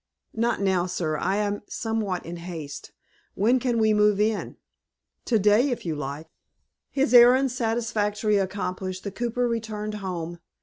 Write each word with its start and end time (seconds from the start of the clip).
"Not 0.33 0.59
now, 0.59 0.87
sir; 0.87 1.15
I 1.17 1.35
am 1.35 1.61
somewhat 1.69 2.25
in 2.25 2.37
haste. 2.37 2.91
When 3.35 3.59
can 3.59 3.77
we 3.77 3.93
move 3.93 4.19
in?" 4.19 4.57
"To 5.25 5.37
day, 5.37 5.69
if 5.69 5.85
you 5.85 5.93
like." 5.95 6.27
His 6.89 7.13
errand 7.13 7.51
satisfactorily 7.51 8.39
accomplished, 8.39 9.03
the 9.03 9.11
cooper 9.11 9.47
returned 9.47 9.93
home. 9.93 10.39